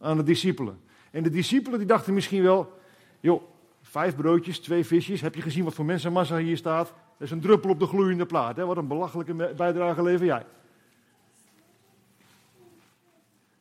aan 0.00 0.16
de 0.16 0.22
discipelen. 0.22 0.80
En 1.10 1.22
de 1.22 1.30
discipelen 1.30 1.78
die 1.78 1.88
dachten 1.88 2.14
misschien 2.14 2.42
wel, 2.42 2.78
joh, 3.20 3.42
vijf 3.82 4.16
broodjes, 4.16 4.60
twee 4.60 4.84
visjes, 4.86 5.20
heb 5.20 5.34
je 5.34 5.42
gezien 5.42 5.64
wat 5.64 5.74
voor 5.74 5.84
mensenmassa 5.84 6.36
hier 6.36 6.56
staat? 6.56 6.86
Dat 6.86 7.26
is 7.26 7.30
een 7.30 7.40
druppel 7.40 7.70
op 7.70 7.78
de 7.78 7.86
gloeiende 7.86 8.26
plaat. 8.26 8.56
Hè? 8.56 8.64
Wat 8.66 8.76
een 8.76 8.88
belachelijke 8.88 9.54
bijdrage 9.56 10.02
lever 10.02 10.26
jij. 10.26 10.44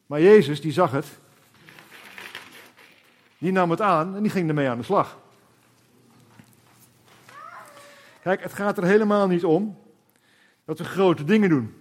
Maar 0.08 0.22
Jezus, 0.22 0.62
die 0.62 0.72
zag 0.72 0.92
het. 0.92 1.06
Die 3.38 3.52
nam 3.52 3.70
het 3.70 3.82
aan 3.82 4.16
en 4.16 4.22
die 4.22 4.32
ging 4.32 4.48
ermee 4.48 4.70
aan 4.70 4.78
de 4.78 4.84
slag. 4.84 5.18
Kijk, 8.22 8.44
het 8.44 8.54
gaat 8.54 8.78
er 8.78 8.84
helemaal 8.84 9.28
niet 9.28 9.44
om 9.44 9.78
dat 10.66 10.78
we 10.78 10.84
grote 10.84 11.24
dingen 11.24 11.50
doen. 11.50 11.76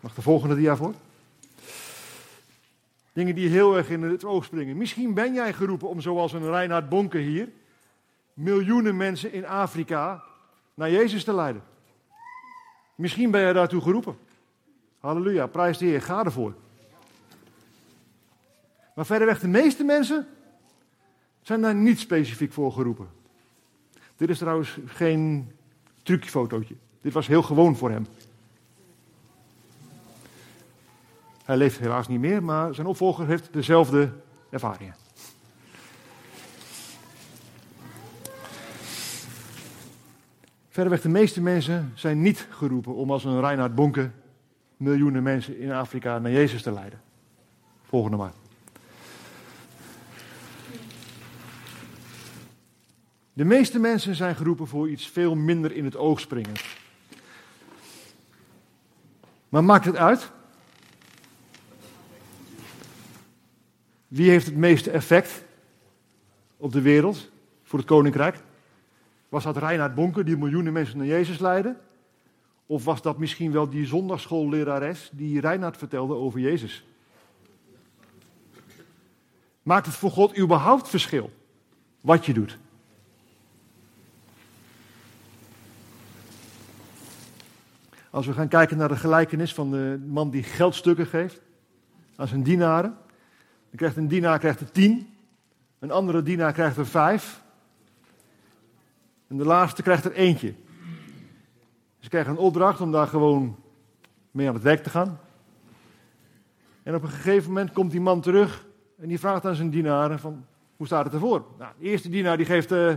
Mag 0.00 0.14
de 0.14 0.22
volgende 0.22 0.54
dia 0.54 0.76
voor? 0.76 0.94
Dingen 3.12 3.34
die 3.34 3.48
heel 3.48 3.76
erg 3.76 3.90
in 3.90 4.02
het 4.02 4.24
oog 4.24 4.44
springen. 4.44 4.76
Misschien 4.76 5.14
ben 5.14 5.34
jij 5.34 5.52
geroepen 5.52 5.88
om 5.88 6.00
zoals 6.00 6.32
een 6.32 6.50
Reinhard 6.50 6.88
Bonke 6.88 7.18
hier 7.18 7.48
miljoenen 8.34 8.96
mensen 8.96 9.32
in 9.32 9.46
Afrika 9.46 10.22
naar 10.74 10.90
Jezus 10.90 11.24
te 11.24 11.34
leiden. 11.34 11.62
Misschien 12.94 13.30
ben 13.30 13.46
je 13.46 13.52
daartoe 13.52 13.80
geroepen. 13.80 14.18
Halleluja, 14.98 15.46
prijs 15.46 15.78
de 15.78 15.84
Heer, 15.84 16.02
ga 16.02 16.24
ervoor. 16.24 16.54
Maar 18.94 19.06
verderweg, 19.06 19.40
de 19.40 19.48
meeste 19.48 19.84
mensen 19.84 20.26
zijn 21.42 21.60
daar 21.60 21.74
niet 21.74 21.98
specifiek 21.98 22.52
voor 22.52 22.72
geroepen. 22.72 23.08
Dit 24.16 24.28
is 24.28 24.38
trouwens 24.38 24.78
geen 24.86 25.52
trucjefotootje. 26.02 26.74
Dit 27.00 27.12
was 27.12 27.26
heel 27.26 27.42
gewoon 27.42 27.76
voor 27.76 27.90
hem. 27.90 28.06
Hij 31.44 31.56
leeft 31.56 31.78
helaas 31.78 32.08
niet 32.08 32.20
meer, 32.20 32.42
maar 32.42 32.74
zijn 32.74 32.86
opvolger 32.86 33.26
heeft 33.26 33.52
dezelfde 33.52 34.12
ervaringen. 34.50 34.94
Verderweg, 40.68 41.00
de 41.00 41.08
meeste 41.08 41.40
mensen 41.40 41.92
zijn 41.94 42.22
niet 42.22 42.46
geroepen 42.50 42.94
om 42.94 43.10
als 43.10 43.24
een 43.24 43.40
Reinhard 43.40 43.74
Bonke 43.74 44.10
miljoenen 44.76 45.22
mensen 45.22 45.58
in 45.58 45.72
Afrika 45.72 46.18
naar 46.18 46.32
Jezus 46.32 46.62
te 46.62 46.72
leiden. 46.72 47.00
Volgende 47.82 48.16
maar. 48.16 48.43
De 53.34 53.44
meeste 53.44 53.78
mensen 53.78 54.14
zijn 54.14 54.36
geroepen 54.36 54.66
voor 54.66 54.88
iets 54.88 55.08
veel 55.08 55.34
minder 55.34 55.72
in 55.72 55.84
het 55.84 55.96
oog 55.96 56.20
springen. 56.20 56.54
Maar 59.48 59.64
maakt 59.64 59.84
het 59.84 59.96
uit? 59.96 60.30
Wie 64.08 64.30
heeft 64.30 64.46
het 64.46 64.56
meeste 64.56 64.90
effect 64.90 65.44
op 66.56 66.72
de 66.72 66.80
wereld 66.80 67.30
voor 67.62 67.78
het 67.78 67.88
koninkrijk? 67.88 68.42
Was 69.28 69.44
dat 69.44 69.56
Reinhard 69.56 69.94
Bonker 69.94 70.24
die 70.24 70.36
miljoenen 70.36 70.72
mensen 70.72 70.98
naar 70.98 71.06
Jezus 71.06 71.38
leidde? 71.38 71.76
Of 72.66 72.84
was 72.84 73.02
dat 73.02 73.18
misschien 73.18 73.52
wel 73.52 73.68
die 73.68 73.86
zondagsschoollerares 73.86 75.10
die 75.12 75.40
Reinhard 75.40 75.76
vertelde 75.76 76.14
over 76.14 76.40
Jezus? 76.40 76.84
Maakt 79.62 79.86
het 79.86 79.94
voor 79.94 80.10
God 80.10 80.38
überhaupt 80.38 80.88
verschil 80.88 81.32
wat 82.00 82.26
je 82.26 82.32
doet? 82.32 82.58
Als 88.14 88.26
we 88.26 88.32
gaan 88.32 88.48
kijken 88.48 88.76
naar 88.76 88.88
de 88.88 88.96
gelijkenis 88.96 89.54
van 89.54 89.70
de 89.70 90.02
man 90.06 90.30
die 90.30 90.42
geldstukken 90.42 91.06
geeft 91.06 91.40
aan 92.16 92.28
zijn 92.28 92.42
dienaren. 92.42 92.90
Dan 93.68 93.76
krijgt 93.76 93.96
een 93.96 94.08
dienaar 94.08 94.38
krijgt 94.38 94.60
er 94.60 94.70
tien, 94.70 95.14
een 95.78 95.90
andere 95.90 96.22
dienaar 96.22 96.52
krijgt 96.52 96.76
er 96.76 96.86
vijf. 96.86 97.42
En 99.26 99.36
de 99.36 99.44
laatste 99.44 99.82
krijgt 99.82 100.04
er 100.04 100.12
eentje. 100.12 100.54
Ze 101.98 102.08
krijgen 102.08 102.32
een 102.32 102.38
opdracht 102.38 102.80
om 102.80 102.92
daar 102.92 103.06
gewoon 103.06 103.56
mee 104.30 104.48
aan 104.48 104.54
het 104.54 104.62
werk 104.62 104.82
te 104.82 104.90
gaan. 104.90 105.18
En 106.82 106.94
op 106.94 107.02
een 107.02 107.08
gegeven 107.08 107.48
moment 107.48 107.72
komt 107.72 107.90
die 107.90 108.00
man 108.00 108.20
terug 108.20 108.66
en 109.00 109.08
die 109.08 109.18
vraagt 109.18 109.46
aan 109.46 109.54
zijn 109.54 109.70
dienaren 109.70 110.18
van, 110.18 110.44
hoe 110.76 110.86
staat 110.86 111.04
het 111.04 111.14
ervoor? 111.14 111.44
Nou, 111.58 111.72
de 111.78 111.84
eerste 111.84 112.08
dienaar 112.08 112.36
die 112.36 112.46
geeft 112.46 112.72
uh, 112.72 112.94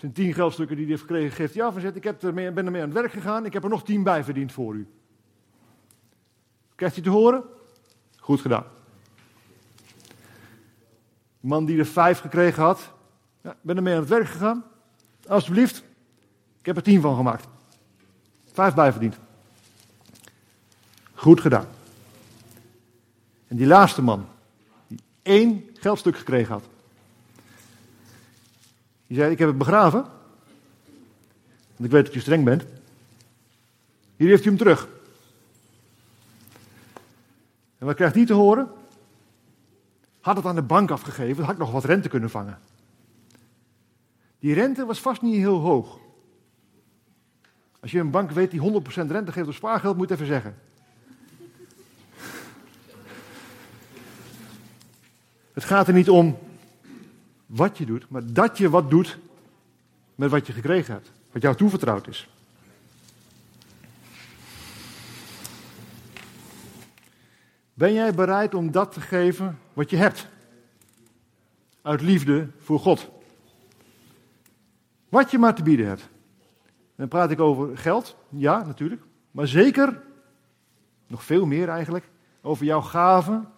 zijn 0.00 0.12
tien 0.12 0.34
geldstukken 0.34 0.76
die 0.76 0.84
hij 0.84 0.94
heeft 0.94 1.06
gekregen, 1.06 1.36
geeft 1.36 1.54
hij 1.54 1.64
af 1.64 1.74
en 1.74 1.80
zegt, 1.80 1.96
ik 1.96 2.04
heb 2.04 2.22
ermee, 2.22 2.52
ben 2.52 2.66
ermee 2.66 2.82
aan 2.82 2.88
het 2.88 2.98
werk 2.98 3.12
gegaan, 3.12 3.44
ik 3.44 3.52
heb 3.52 3.62
er 3.62 3.68
nog 3.68 3.84
tien 3.84 4.02
bij 4.02 4.24
verdiend 4.24 4.52
voor 4.52 4.74
u. 4.74 4.86
Krijgt 6.74 6.94
hij 6.94 7.04
te 7.04 7.10
horen? 7.10 7.42
Goed 8.16 8.40
gedaan. 8.40 8.64
De 11.40 11.46
man 11.46 11.64
die 11.64 11.78
er 11.78 11.86
vijf 11.86 12.18
gekregen 12.18 12.62
had, 12.62 12.92
ja, 13.40 13.56
ben 13.60 13.76
ermee 13.76 13.94
aan 13.94 14.00
het 14.00 14.08
werk 14.08 14.26
gegaan. 14.26 14.64
Alsjeblieft, 15.26 15.82
ik 16.58 16.66
heb 16.66 16.76
er 16.76 16.82
tien 16.82 17.00
van 17.00 17.16
gemaakt. 17.16 17.48
Vijf 18.52 18.74
bijverdiend. 18.74 19.16
Goed 21.14 21.40
gedaan. 21.40 21.66
En 23.46 23.56
die 23.56 23.66
laatste 23.66 24.02
man, 24.02 24.26
die 24.86 25.00
één 25.22 25.70
geldstuk 25.74 26.16
gekregen 26.16 26.52
had. 26.52 26.64
Die 29.10 29.18
zei, 29.18 29.30
ik 29.30 29.38
heb 29.38 29.48
het 29.48 29.58
begraven. 29.58 30.02
Want 31.76 31.84
ik 31.84 31.90
weet 31.90 32.04
dat 32.04 32.14
je 32.14 32.20
streng 32.20 32.44
bent. 32.44 32.64
Hier 34.16 34.28
heeft 34.28 34.44
u 34.44 34.48
hem 34.48 34.58
terug. 34.58 34.88
En 37.78 37.86
wat 37.86 37.94
krijgt 37.94 38.14
hij 38.14 38.26
te 38.26 38.32
horen? 38.32 38.68
Had 40.20 40.36
het 40.36 40.46
aan 40.46 40.54
de 40.54 40.62
bank 40.62 40.90
afgegeven, 40.90 41.44
had 41.44 41.52
ik 41.52 41.58
nog 41.58 41.70
wat 41.70 41.84
rente 41.84 42.08
kunnen 42.08 42.30
vangen. 42.30 42.58
Die 44.38 44.54
rente 44.54 44.86
was 44.86 45.00
vast 45.00 45.22
niet 45.22 45.36
heel 45.36 45.58
hoog. 45.58 45.98
Als 47.80 47.90
je 47.90 47.98
een 47.98 48.10
bank 48.10 48.30
weet 48.30 48.50
die 48.50 48.82
100% 48.82 48.84
rente 49.06 49.32
geeft 49.32 49.48
op 49.48 49.54
spaargeld, 49.54 49.96
moet 49.96 50.08
je 50.08 50.14
het 50.14 50.22
even 50.22 50.34
zeggen. 50.34 50.58
Het 55.52 55.64
gaat 55.64 55.88
er 55.88 55.94
niet 55.94 56.10
om 56.10 56.38
wat 57.50 57.78
je 57.78 57.86
doet, 57.86 58.08
maar 58.08 58.32
dat 58.32 58.58
je 58.58 58.70
wat 58.70 58.90
doet 58.90 59.18
met 60.14 60.30
wat 60.30 60.46
je 60.46 60.52
gekregen 60.52 60.94
hebt. 60.94 61.12
Wat 61.32 61.42
jou 61.42 61.56
toevertrouwd 61.56 62.08
is. 62.08 62.28
Ben 67.74 67.92
jij 67.92 68.14
bereid 68.14 68.54
om 68.54 68.70
dat 68.70 68.92
te 68.92 69.00
geven 69.00 69.58
wat 69.72 69.90
je 69.90 69.96
hebt? 69.96 70.28
Uit 71.82 72.00
liefde 72.00 72.48
voor 72.58 72.78
God. 72.78 73.08
Wat 75.08 75.30
je 75.30 75.38
maar 75.38 75.54
te 75.54 75.62
bieden 75.62 75.86
hebt. 75.86 76.08
Dan 76.96 77.08
praat 77.08 77.30
ik 77.30 77.40
over 77.40 77.78
geld, 77.78 78.16
ja 78.28 78.64
natuurlijk. 78.64 79.02
Maar 79.30 79.46
zeker, 79.46 80.02
nog 81.06 81.24
veel 81.24 81.46
meer 81.46 81.68
eigenlijk, 81.68 82.10
over 82.40 82.64
jouw 82.64 82.80
gaven, 82.80 83.48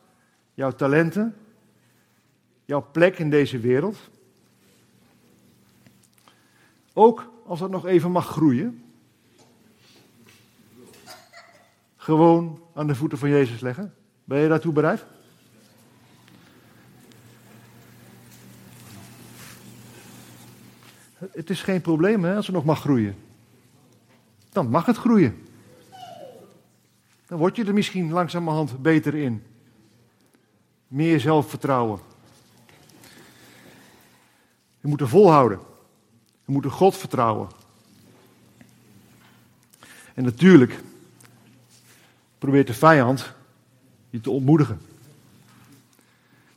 jouw 0.54 0.70
talenten, 0.70 1.36
jouw 2.64 2.86
plek 2.92 3.18
in 3.18 3.30
deze 3.30 3.58
wereld. 3.58 3.96
Ook 6.92 7.32
als 7.46 7.58
dat 7.58 7.70
nog 7.70 7.86
even 7.86 8.10
mag 8.10 8.26
groeien. 8.26 8.84
Gewoon 11.96 12.62
aan 12.74 12.86
de 12.86 12.94
voeten 12.94 13.18
van 13.18 13.28
Jezus 13.28 13.60
leggen. 13.60 13.94
Ben 14.24 14.38
je 14.38 14.48
daartoe 14.48 14.72
bereid? 14.72 15.04
Het 21.18 21.50
is 21.50 21.62
geen 21.62 21.80
probleem 21.80 22.24
hè, 22.24 22.36
als 22.36 22.46
het 22.46 22.54
nog 22.54 22.64
mag 22.64 22.80
groeien. 22.80 23.16
Dan 24.50 24.68
mag 24.68 24.86
het 24.86 24.96
groeien. 24.96 25.46
Dan 27.26 27.38
word 27.38 27.56
je 27.56 27.64
er 27.64 27.74
misschien 27.74 28.10
langzamerhand 28.10 28.82
beter 28.82 29.14
in. 29.14 29.42
Meer 30.86 31.20
zelfvertrouwen. 31.20 31.98
We 34.82 34.88
moeten 34.88 35.08
volhouden. 35.08 35.58
We 36.44 36.52
moeten 36.52 36.70
God 36.70 36.96
vertrouwen. 36.96 37.48
En 40.14 40.24
natuurlijk 40.24 40.80
probeert 42.38 42.66
de 42.66 42.74
vijand 42.74 43.34
je 44.10 44.20
te 44.20 44.30
ontmoedigen. 44.30 44.80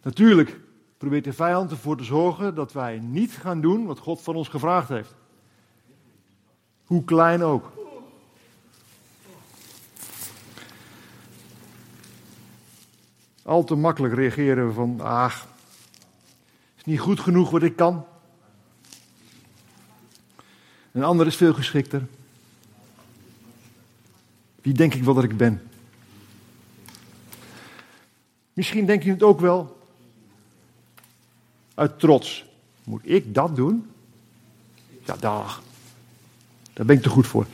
Natuurlijk 0.01 0.59
probeert 0.97 1.23
de 1.23 1.33
vijand 1.33 1.71
ervoor 1.71 1.97
te 1.97 2.03
zorgen 2.03 2.55
dat 2.55 2.73
wij 2.73 2.99
niet 2.99 3.31
gaan 3.31 3.61
doen 3.61 3.85
wat 3.85 3.99
God 3.99 4.21
van 4.21 4.35
ons 4.35 4.47
gevraagd 4.47 4.89
heeft. 4.89 5.15
Hoe 6.85 7.03
klein 7.03 7.43
ook. 7.43 7.71
Al 13.43 13.63
te 13.63 13.75
makkelijk 13.75 14.13
reageren 14.13 14.67
we 14.67 14.73
van, 14.73 15.01
ach, 15.01 15.47
is 16.77 16.83
niet 16.83 16.99
goed 16.99 17.19
genoeg 17.19 17.49
wat 17.49 17.63
ik 17.63 17.75
kan. 17.75 18.05
Een 20.95 21.03
ander 21.03 21.27
is 21.27 21.35
veel 21.35 21.53
geschikter. 21.53 22.07
Wie 24.61 24.73
denk 24.73 24.93
ik 24.93 25.03
wel 25.03 25.13
dat 25.13 25.23
ik 25.23 25.37
ben? 25.37 25.61
Misschien 28.53 28.85
denk 28.85 29.03
je 29.03 29.11
het 29.11 29.23
ook 29.23 29.39
wel 29.39 29.77
uit 31.73 31.99
trots. 31.99 32.45
Moet 32.83 33.01
ik 33.03 33.33
dat 33.33 33.55
doen? 33.55 33.91
Ja, 35.05 35.15
dag. 35.15 35.63
Daar 36.73 36.85
ben 36.85 36.95
ik 36.95 37.01
te 37.01 37.09
goed 37.09 37.27
voor. 37.27 37.45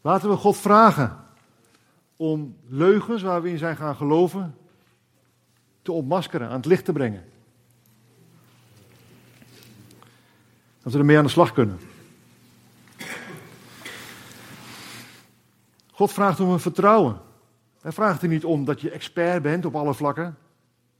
Laten 0.00 0.28
we 0.28 0.36
God 0.36 0.56
vragen 0.56 1.16
om 2.16 2.56
leugens 2.68 3.22
waar 3.22 3.42
we 3.42 3.50
in 3.50 3.58
zijn 3.58 3.76
gaan 3.76 3.96
geloven 3.96 4.54
te 5.82 5.92
ontmaskeren, 5.92 6.48
aan 6.48 6.56
het 6.56 6.66
licht 6.66 6.84
te 6.84 6.92
brengen. 6.92 7.24
Dat 10.82 10.92
we 10.92 10.98
ermee 10.98 11.18
aan 11.18 11.24
de 11.24 11.30
slag 11.30 11.52
kunnen. 11.52 11.78
God 15.90 16.12
vraagt 16.12 16.40
om 16.40 16.48
een 16.48 16.60
vertrouwen. 16.60 17.20
Hij 17.80 17.92
vraagt 17.92 18.22
er 18.22 18.28
niet 18.28 18.44
om 18.44 18.64
dat 18.64 18.80
je 18.80 18.90
expert 18.90 19.42
bent 19.42 19.64
op 19.64 19.74
alle 19.74 19.94
vlakken, 19.94 20.36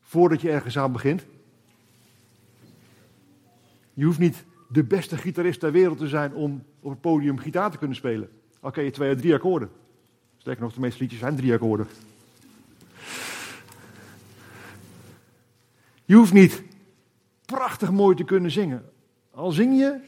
voordat 0.00 0.40
je 0.40 0.50
ergens 0.50 0.78
aan 0.78 0.92
begint. 0.92 1.24
Je 3.94 4.04
hoeft 4.04 4.18
niet 4.18 4.44
de 4.68 4.84
beste 4.84 5.16
gitarist 5.16 5.60
ter 5.60 5.72
wereld 5.72 5.98
te 5.98 6.08
zijn 6.08 6.34
om 6.34 6.64
op 6.80 6.90
het 6.90 7.00
podium 7.00 7.38
gitaar 7.38 7.70
te 7.70 7.78
kunnen 7.78 7.96
spelen. 7.96 8.30
Al 8.60 8.70
ken 8.70 8.84
je 8.84 8.90
twee 8.90 9.14
of 9.14 9.20
drie 9.20 9.34
akkoorden. 9.34 9.70
Sterker 10.36 10.62
nog, 10.62 10.72
de 10.72 10.80
meeste 10.80 11.00
liedjes 11.00 11.20
zijn 11.20 11.36
drie 11.36 11.52
akkoorden. 11.52 11.86
Je 16.04 16.14
hoeft 16.14 16.32
niet 16.32 16.62
prachtig 17.44 17.90
mooi 17.90 18.16
te 18.16 18.24
kunnen 18.24 18.50
zingen. 18.50 18.84
Al 19.30 19.50
zing 19.50 19.78
je 19.78 20.00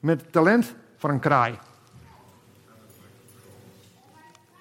met 0.00 0.32
talent 0.32 0.74
van 0.96 1.10
een 1.10 1.20
kraai. 1.20 1.58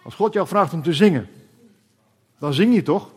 Als 0.03 0.15
God 0.15 0.33
jou 0.33 0.47
vraagt 0.47 0.73
om 0.73 0.83
te 0.83 0.93
zingen, 0.93 1.29
dan 2.37 2.53
zing 2.53 2.73
je 2.73 2.83
toch? 2.83 3.13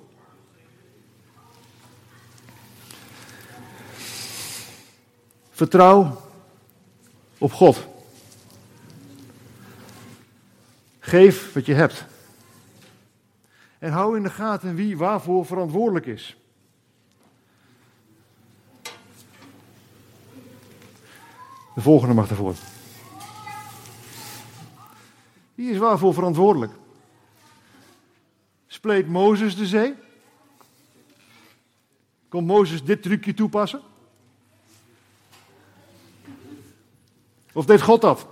Vertrouw 5.51 6.21
op 7.39 7.53
God. 7.53 7.87
Geef 10.99 11.53
wat 11.53 11.67
je 11.67 11.75
hebt. 11.75 12.05
En 13.79 13.93
hou 13.93 14.17
in 14.17 14.23
de 14.23 14.31
gaten 14.31 14.75
wie 14.75 14.97
waarvoor 14.97 15.47
verantwoordelijk 15.47 16.07
is. 16.07 16.38
De 21.79 21.85
volgende 21.85 22.14
mag 22.14 22.31
ervoor. 22.31 22.55
Wie 25.55 25.71
is 25.71 25.79
waarvoor 25.79 26.14
verantwoordelijk? 26.14 26.73
Spleet 28.67 29.09
Mozes 29.09 29.57
de 29.57 29.67
zee? 29.67 29.95
Kon 32.29 32.45
Mozes 32.45 32.85
dit 32.85 33.03
trucje 33.03 33.35
toepassen? 33.35 33.81
Of 37.53 37.67
deed 37.67 37.83
God 37.83 38.01
dat? 38.01 38.27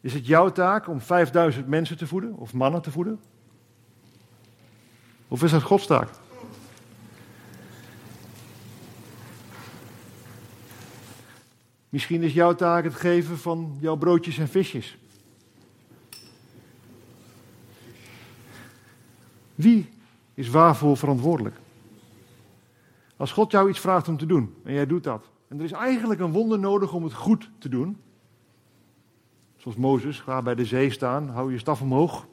Is 0.00 0.12
het 0.12 0.26
jouw 0.26 0.52
taak 0.52 0.88
om 0.88 1.00
5000 1.00 1.66
mensen 1.66 1.96
te 1.96 2.06
voeden 2.06 2.36
of 2.36 2.52
mannen 2.52 2.82
te 2.82 2.90
voeden? 2.90 3.20
Of 5.34 5.42
is 5.42 5.50
dat 5.50 5.62
Gods 5.62 5.86
taak? 5.86 6.08
Misschien 11.88 12.22
is 12.22 12.32
jouw 12.32 12.54
taak 12.54 12.84
het 12.84 12.94
geven 12.94 13.38
van 13.38 13.76
jouw 13.80 13.96
broodjes 13.96 14.38
en 14.38 14.48
visjes. 14.48 14.98
Wie 19.54 19.88
is 20.34 20.48
waarvoor 20.48 20.96
verantwoordelijk? 20.96 21.56
Als 23.16 23.32
God 23.32 23.50
jou 23.50 23.68
iets 23.68 23.80
vraagt 23.80 24.08
om 24.08 24.16
te 24.16 24.26
doen 24.26 24.54
en 24.64 24.72
jij 24.72 24.86
doet 24.86 25.04
dat, 25.04 25.30
en 25.48 25.58
er 25.58 25.64
is 25.64 25.72
eigenlijk 25.72 26.20
een 26.20 26.32
wonder 26.32 26.58
nodig 26.58 26.92
om 26.92 27.04
het 27.04 27.14
goed 27.14 27.50
te 27.58 27.68
doen, 27.68 27.96
zoals 29.56 29.76
Mozes, 29.76 30.20
ga 30.20 30.42
bij 30.42 30.54
de 30.54 30.64
zee 30.64 30.90
staan, 30.90 31.28
hou 31.28 31.52
je 31.52 31.58
staf 31.58 31.80
omhoog. 31.80 32.26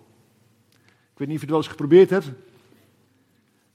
Ik 1.14 1.18
weet 1.18 1.28
niet 1.28 1.36
of 1.38 1.44
je 1.44 1.48
het 1.48 1.50
wel 1.50 1.58
eens 1.58 1.68
geprobeerd 1.68 2.10
hebt, 2.10 2.32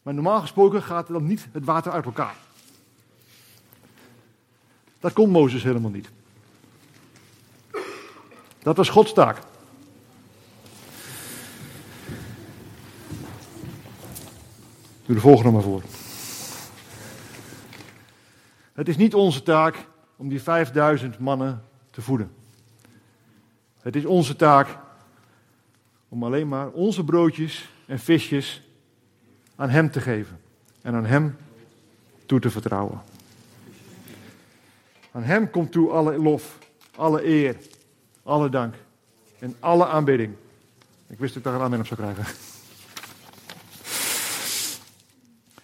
maar 0.07 0.15
normaal 0.15 0.41
gesproken 0.41 0.83
gaat 0.83 1.07
dan 1.07 1.27
niet 1.27 1.49
het 1.53 1.65
water 1.65 1.93
uit 1.93 2.05
elkaar. 2.05 2.37
Dat 5.01 5.13
kon 5.13 5.31
Mozes 5.31 5.63
helemaal 5.63 5.91
niet. 5.91 6.11
Dat 8.59 8.77
was 8.77 8.89
Gods 8.89 9.13
taak. 9.13 9.39
Doe 15.07 15.15
de 15.15 15.21
volgende 15.21 15.51
maar 15.51 15.63
voor. 15.63 15.83
Het 18.73 18.89
is 18.89 18.97
niet 18.97 19.15
onze 19.15 19.43
taak 19.43 19.87
om 20.17 20.29
die 20.29 20.43
5000 20.43 21.19
mannen 21.19 21.65
te 21.91 22.03
voeden. 22.03 22.33
Het 23.81 23.97
is 23.97 24.05
onze 24.05 24.37
taak 24.37 24.79
om 26.09 26.25
alleen 26.25 26.49
maar 26.49 26.69
onze 26.69 27.05
broodjes 27.05 27.69
en 27.87 27.99
visjes 27.99 28.66
aan 29.57 29.71
Hem 29.71 29.91
te 29.91 30.01
geven 30.01 30.41
en 30.83 30.95
aan 30.95 31.07
Hem 31.07 31.37
toe 32.27 32.41
te 32.41 32.51
vertrouwen. 32.51 33.03
Aan 35.13 35.23
Hem 35.23 35.51
komt 35.51 35.73
toe 35.73 35.91
alle 35.91 36.19
lof, 36.19 36.59
alle 36.97 37.25
eer, 37.25 37.57
alle 38.23 38.49
dank 38.49 38.75
en 39.39 39.57
alle 39.61 39.87
aanbidding. 39.87 40.35
Ik 41.07 41.19
wist 41.19 41.35
dat 41.35 41.37
ik 41.37 41.45
daar 41.45 41.55
een 41.55 41.61
aanbidding 41.61 41.91
op 41.91 41.99
zou 41.99 42.13
krijgen. 42.13 42.35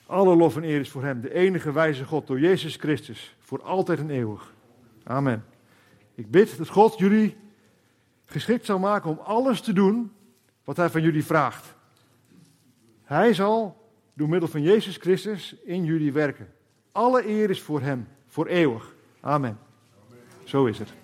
Alle 0.06 0.36
lof 0.36 0.56
en 0.56 0.64
eer 0.64 0.80
is 0.80 0.90
voor 0.90 1.04
Hem, 1.04 1.20
de 1.20 1.34
enige 1.34 1.72
wijze 1.72 2.04
God, 2.04 2.26
door 2.26 2.40
Jezus 2.40 2.76
Christus, 2.76 3.36
voor 3.40 3.62
altijd 3.62 3.98
en 3.98 4.10
eeuwig. 4.10 4.52
Amen. 5.04 5.44
Ik 6.14 6.30
bid 6.30 6.58
dat 6.58 6.68
God 6.68 6.98
jullie 6.98 7.36
geschikt 8.24 8.64
zal 8.64 8.78
maken 8.78 9.10
om 9.10 9.18
alles 9.18 9.60
te 9.60 9.72
doen 9.72 10.12
wat 10.64 10.76
Hij 10.76 10.90
van 10.90 11.02
jullie 11.02 11.24
vraagt. 11.24 11.74
Hij 13.02 13.34
zal 13.34 13.81
door 14.14 14.28
middel 14.28 14.48
van 14.48 14.62
Jezus 14.62 14.96
Christus 14.96 15.56
in 15.64 15.84
jullie 15.84 16.12
werken. 16.12 16.48
Alle 16.92 17.28
eer 17.28 17.50
is 17.50 17.60
voor 17.60 17.80
Hem, 17.80 18.08
voor 18.26 18.46
eeuwig. 18.46 18.94
Amen. 19.20 19.58
Zo 20.44 20.66
is 20.66 20.78
het. 20.78 21.01